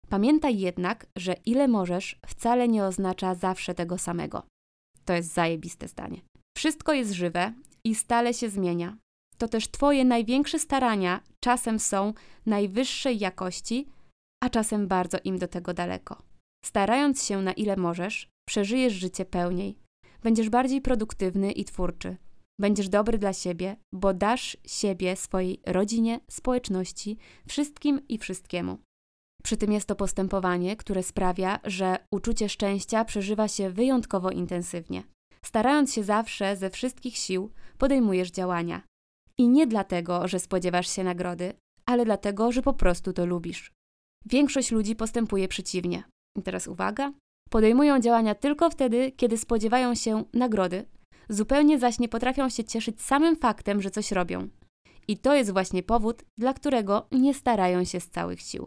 Pamiętaj 0.09 0.59
jednak, 0.59 1.07
że 1.17 1.35
ile 1.47 1.69
możesz 1.69 2.21
wcale 2.27 2.69
nie 2.69 2.85
oznacza 2.85 3.35
zawsze 3.35 3.75
tego 3.75 3.99
samego. 3.99 4.43
To 5.05 5.13
jest 5.13 5.33
zajebiste 5.33 5.89
zdanie. 5.89 6.21
Wszystko 6.57 6.93
jest 6.93 7.13
żywe 7.13 7.53
i 7.85 7.95
stale 7.95 8.35
się 8.35 8.51
zmienia. 8.51 8.97
To 9.39 9.49
też 9.49 9.69
Twoje 9.69 10.05
największe 10.05 10.59
starania 10.59 11.21
czasem 11.41 11.79
są 11.79 12.13
najwyższej 12.47 13.19
jakości, 13.19 13.89
a 14.45 14.51
czasem 14.51 14.89
bardzo 14.89 15.19
im 15.25 15.39
do 15.39 15.49
tego 15.49 15.75
daleko. 15.75 16.23
Starając 16.65 17.25
się 17.25 17.43
na 17.43 17.53
ile 17.53 17.77
możesz, 17.77 18.29
przeżyjesz 18.49 18.93
życie 18.93 19.25
pełniej, 19.25 19.79
będziesz 20.23 20.49
bardziej 20.49 20.81
produktywny 20.81 21.53
i 21.53 21.65
twórczy. 21.65 22.17
Będziesz 22.63 22.89
dobry 22.89 23.19
dla 23.19 23.33
siebie, 23.33 23.77
bo 23.93 24.15
dasz 24.15 24.57
siebie 24.67 25.17
swojej 25.17 25.61
rodzinie, 25.67 26.21
społeczności, 26.31 27.19
wszystkim 27.49 28.01
i 28.09 28.19
wszystkiemu. 28.19 28.79
Przy 29.43 29.57
tym 29.57 29.73
jest 29.73 29.89
to 29.89 29.97
postępowanie, 29.97 30.77
które 30.77 31.03
sprawia, 31.03 31.61
że 31.65 31.97
uczucie 32.11 32.49
szczęścia 32.49 33.05
przeżywa 33.05 33.49
się 33.49 33.71
wyjątkowo 33.71 34.31
intensywnie. 34.31 35.03
Starając 35.45 35.95
się 35.95 36.05
zawsze 36.05 36.57
ze 36.57 36.71
wszystkich 36.71 37.17
sił, 37.17 37.51
podejmujesz 37.79 38.31
działania. 38.31 38.83
I 39.39 39.49
nie 39.49 39.67
dlatego, 39.67 40.29
że 40.29 40.39
spodziewasz 40.39 40.89
się 40.89 41.05
nagrody, 41.05 41.55
ale 41.87 42.05
dlatego, 42.05 42.53
że 42.53 42.63
po 42.63 42.73
prostu 42.73 43.13
to 43.13 43.27
lubisz. 43.27 43.73
Większość 44.27 44.71
ludzi 44.71 44.97
postępuje 44.97 45.49
przeciwnie. 45.49 46.05
I 46.39 46.43
teraz 46.43 46.69
uwaga, 46.69 47.13
Podejmują 47.53 48.01
działania 48.01 48.35
tylko 48.35 48.71
wtedy, 48.71 49.13
kiedy 49.17 49.39
spodziewają 49.39 49.95
się 49.95 50.25
nagrody, 50.33 50.85
zupełnie 51.29 51.79
zaś 51.79 51.99
nie 51.99 52.09
potrafią 52.09 52.49
się 52.49 52.65
cieszyć 52.65 53.03
samym 53.03 53.37
faktem, 53.37 53.83
że 53.83 53.91
coś 53.91 54.13
robią. 54.13 54.49
I 55.09 55.19
to 55.19 55.35
jest 55.35 55.53
właśnie 55.53 55.83
powód, 55.83 56.23
dla 56.39 56.55
którego 56.55 57.07
nie 57.13 57.35
starają 57.35 57.85
się 57.85 58.01
z 58.01 58.11
całych 58.11 58.41
sił. 58.41 58.67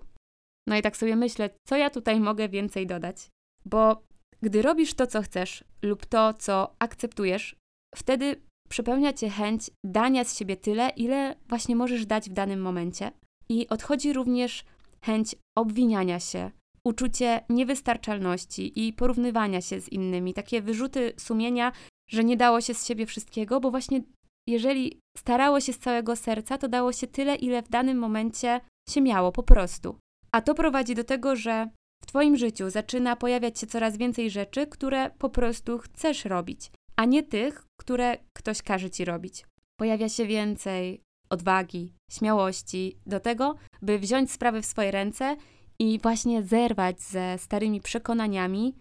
No 0.67 0.77
i 0.77 0.81
tak 0.81 0.97
sobie 0.97 1.15
myślę, 1.15 1.49
co 1.67 1.75
ja 1.75 1.89
tutaj 1.89 2.19
mogę 2.19 2.49
więcej 2.49 2.87
dodać, 2.87 3.29
bo 3.65 4.03
gdy 4.41 4.61
robisz 4.61 4.93
to, 4.93 5.07
co 5.07 5.21
chcesz 5.21 5.63
lub 5.81 6.05
to, 6.05 6.33
co 6.33 6.75
akceptujesz, 6.79 7.55
wtedy 7.95 8.41
przepełnia 8.69 9.13
cię 9.13 9.29
chęć 9.29 9.71
dania 9.85 10.23
z 10.23 10.37
siebie 10.37 10.57
tyle, 10.57 10.89
ile 10.89 11.35
właśnie 11.47 11.75
możesz 11.75 12.05
dać 12.05 12.29
w 12.29 12.33
danym 12.33 12.61
momencie, 12.61 13.11
I 13.49 13.69
odchodzi 13.69 14.13
również 14.13 14.65
chęć 15.01 15.35
obwiniania 15.57 16.19
się, 16.19 16.51
uczucie 16.85 17.45
niewystarczalności 17.49 18.87
i 18.87 18.93
porównywania 18.93 19.61
się 19.61 19.81
z 19.81 19.89
innymi, 19.89 20.33
takie 20.33 20.61
wyrzuty 20.61 21.13
sumienia, 21.17 21.71
że 22.09 22.23
nie 22.23 22.37
dało 22.37 22.61
się 22.61 22.73
z 22.73 22.85
siebie 22.85 23.05
wszystkiego, 23.05 23.59
bo 23.59 23.71
właśnie 23.71 24.01
jeżeli 24.47 24.99
starało 25.17 25.59
się 25.59 25.73
z 25.73 25.79
całego 25.79 26.15
serca, 26.15 26.57
to 26.57 26.67
dało 26.67 26.93
się 26.93 27.07
tyle, 27.07 27.35
ile 27.35 27.63
w 27.63 27.69
danym 27.69 27.97
momencie 27.97 28.61
się 28.89 29.01
miało 29.01 29.31
po 29.31 29.43
prostu. 29.43 29.95
A 30.31 30.41
to 30.41 30.55
prowadzi 30.55 30.95
do 30.95 31.03
tego, 31.03 31.35
że 31.35 31.69
w 32.03 32.05
Twoim 32.05 32.37
życiu 32.37 32.69
zaczyna 32.69 33.15
pojawiać 33.15 33.59
się 33.59 33.67
coraz 33.67 33.97
więcej 33.97 34.29
rzeczy, 34.29 34.67
które 34.67 35.09
po 35.09 35.29
prostu 35.29 35.77
chcesz 35.77 36.25
robić, 36.25 36.71
a 36.95 37.05
nie 37.05 37.23
tych, 37.23 37.63
które 37.79 38.17
ktoś 38.33 38.61
każe 38.61 38.89
Ci 38.89 39.05
robić. 39.05 39.45
Pojawia 39.79 40.09
się 40.09 40.25
więcej 40.25 41.01
odwagi, 41.29 41.93
śmiałości 42.11 42.97
do 43.05 43.19
tego, 43.19 43.55
by 43.81 43.99
wziąć 43.99 44.31
sprawy 44.31 44.61
w 44.61 44.65
swoje 44.65 44.91
ręce 44.91 45.35
i 45.79 45.99
właśnie 45.99 46.43
zerwać 46.43 47.01
ze 47.01 47.37
starymi 47.37 47.81
przekonaniami 47.81 48.75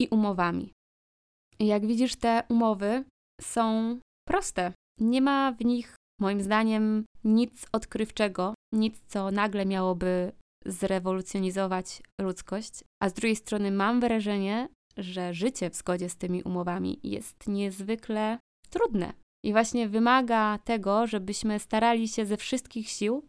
i 0.00 0.08
umowami. 0.08 0.72
Jak 1.60 1.86
widzisz, 1.86 2.16
te 2.16 2.42
umowy 2.48 3.04
są 3.40 3.98
proste. 4.28 4.72
Nie 5.00 5.20
ma 5.20 5.52
w 5.52 5.64
nich, 5.64 5.96
moim 6.20 6.40
zdaniem, 6.40 7.04
nic 7.24 7.66
odkrywczego, 7.72 8.54
nic, 8.74 9.00
co 9.06 9.30
nagle 9.30 9.66
miałoby 9.66 10.32
zrewolucjonizować 10.66 12.02
ludzkość, 12.20 12.84
a 13.02 13.08
z 13.08 13.12
drugiej 13.12 13.36
strony 13.36 13.70
mam 13.70 14.00
wrażenie, 14.00 14.68
że 14.96 15.34
życie 15.34 15.70
w 15.70 15.74
zgodzie 15.74 16.08
z 16.08 16.16
tymi 16.16 16.42
umowami 16.42 17.00
jest 17.02 17.48
niezwykle 17.48 18.38
trudne 18.70 19.12
i 19.44 19.52
właśnie 19.52 19.88
wymaga 19.88 20.58
tego, 20.58 21.06
żebyśmy 21.06 21.58
starali 21.58 22.08
się 22.08 22.26
ze 22.26 22.36
wszystkich 22.36 22.88
sił 22.88 23.26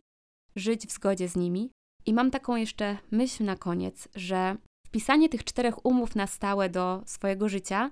żyć 0.55 0.87
w 0.87 0.91
zgodzie 0.91 1.27
z 1.27 1.35
nimi. 1.35 1.71
I 2.05 2.13
mam 2.13 2.31
taką 2.31 2.55
jeszcze 2.55 2.97
myśl 3.11 3.43
na 3.43 3.55
koniec, 3.55 4.07
że 4.15 4.55
wpisanie 4.87 5.29
tych 5.29 5.43
czterech 5.43 5.85
umów 5.85 6.15
na 6.15 6.27
stałe 6.27 6.69
do 6.69 7.03
swojego 7.05 7.49
życia 7.49 7.91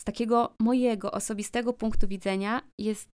z 0.00 0.04
takiego 0.04 0.54
mojego 0.60 1.12
osobistego 1.12 1.72
punktu 1.72 2.08
widzenia 2.08 2.62
jest 2.78 3.10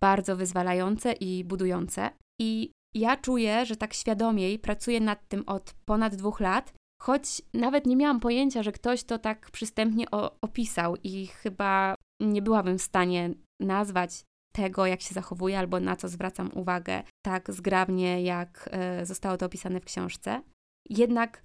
bardzo 0.00 0.36
wyzwalające 0.36 1.12
i 1.12 1.44
budujące. 1.44 2.10
I 2.40 2.70
ja 2.94 3.16
czuję, 3.16 3.66
że 3.66 3.76
tak 3.76 3.94
świadomiej 3.94 4.58
pracuję 4.58 5.00
nad 5.00 5.28
tym 5.28 5.44
od 5.46 5.74
ponad 5.84 6.14
dwóch 6.14 6.40
lat, 6.40 6.74
choć 7.02 7.42
nawet 7.54 7.86
nie 7.86 7.96
miałam 7.96 8.20
pojęcia, 8.20 8.62
że 8.62 8.72
ktoś 8.72 9.04
to 9.04 9.18
tak 9.18 9.50
przystępnie 9.50 10.06
opisał 10.40 10.96
i 11.02 11.26
chyba 11.26 11.94
nie 12.22 12.42
byłabym 12.42 12.78
w 12.78 12.82
stanie 12.82 13.30
nazwać 13.60 14.24
tego, 14.54 14.86
jak 14.86 15.00
się 15.00 15.14
zachowuję 15.14 15.58
albo 15.58 15.80
na 15.80 15.96
co 15.96 16.08
zwracam 16.08 16.50
uwagę 16.54 17.02
tak 17.24 17.52
zgrabnie, 17.52 18.22
jak 18.22 18.68
e, 18.72 19.06
zostało 19.06 19.36
to 19.36 19.46
opisane 19.46 19.80
w 19.80 19.84
książce. 19.84 20.42
Jednak 20.90 21.44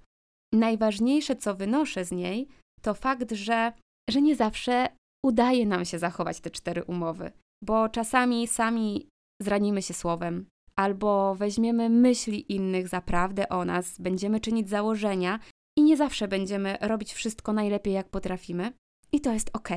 najważniejsze, 0.54 1.36
co 1.36 1.54
wynoszę 1.54 2.04
z 2.04 2.12
niej, 2.12 2.48
to 2.82 2.94
fakt, 2.94 3.32
że, 3.32 3.72
że 4.10 4.22
nie 4.22 4.36
zawsze 4.36 4.88
udaje 5.26 5.66
nam 5.66 5.84
się 5.84 5.98
zachować 5.98 6.40
te 6.40 6.50
cztery 6.50 6.84
umowy, 6.84 7.32
bo 7.64 7.88
czasami 7.88 8.46
sami 8.46 9.08
zranimy 9.42 9.82
się 9.82 9.94
słowem, 9.94 10.46
albo 10.76 11.34
weźmiemy 11.34 11.88
myśli 11.88 12.52
innych 12.52 12.88
za 12.88 13.00
prawdę 13.00 13.48
o 13.48 13.64
nas, 13.64 13.98
będziemy 13.98 14.40
czynić 14.40 14.68
założenia 14.68 15.40
i 15.78 15.82
nie 15.82 15.96
zawsze 15.96 16.28
będziemy 16.28 16.76
robić 16.80 17.12
wszystko 17.12 17.52
najlepiej, 17.52 17.94
jak 17.94 18.08
potrafimy. 18.08 18.72
I 19.12 19.20
to 19.20 19.32
jest 19.32 19.50
ok, 19.52 19.68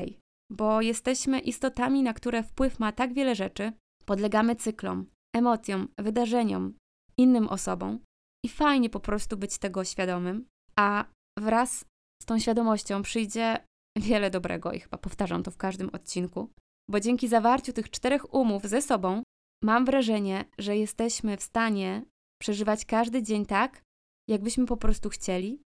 bo 0.52 0.80
jesteśmy 0.80 1.38
istotami, 1.38 2.02
na 2.02 2.14
które 2.14 2.42
wpływ 2.42 2.78
ma 2.78 2.92
tak 2.92 3.12
wiele 3.12 3.34
rzeczy, 3.34 3.72
podlegamy 4.04 4.56
cyklom, 4.56 5.06
emocjom, 5.36 5.88
wydarzeniom, 5.98 6.74
innym 7.18 7.48
osobom 7.48 7.98
i 8.44 8.48
fajnie 8.48 8.90
po 8.90 9.00
prostu 9.00 9.36
być 9.36 9.58
tego 9.58 9.84
świadomym, 9.84 10.46
a 10.78 11.04
wraz 11.38 11.84
z 12.22 12.26
tą 12.26 12.38
świadomością 12.38 13.02
przyjdzie 13.02 13.64
wiele 13.96 14.30
dobrego 14.30 14.72
i 14.72 14.80
chyba 14.80 14.98
powtarzam 14.98 15.42
to 15.42 15.50
w 15.50 15.56
każdym 15.56 15.90
odcinku, 15.92 16.50
bo 16.90 17.00
dzięki 17.00 17.28
zawarciu 17.28 17.72
tych 17.72 17.90
czterech 17.90 18.34
umów 18.34 18.62
ze 18.64 18.82
sobą 18.82 19.22
mam 19.64 19.84
wrażenie, 19.84 20.44
że 20.58 20.76
jesteśmy 20.76 21.36
w 21.36 21.42
stanie 21.42 22.02
przeżywać 22.40 22.84
każdy 22.84 23.22
dzień 23.22 23.46
tak, 23.46 23.82
jakbyśmy 24.28 24.66
po 24.66 24.76
prostu 24.76 25.08
chcieli, 25.08 25.62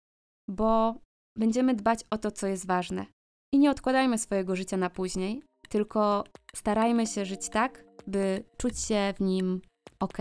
bo 0.50 0.96
będziemy 1.38 1.74
dbać 1.74 2.00
o 2.10 2.18
to, 2.18 2.32
co 2.32 2.48
jest 2.48 2.68
ważne. 2.68 3.06
I 3.54 3.60
nie 3.60 3.72
odkładajmy 3.72 4.18
swojego 4.18 4.56
życia 4.56 4.78
na 4.78 4.90
później, 4.90 5.44
tylko 5.70 6.24
starajmy 6.56 7.08
się 7.08 7.26
żyć 7.26 7.50
tak, 7.50 7.86
by 8.08 8.44
czuć 8.58 8.80
się 8.80 9.14
w 9.18 9.22
nim 9.22 9.62
ok 10.00 10.18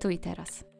tu 0.00 0.10
i 0.10 0.18
teraz. 0.18 0.75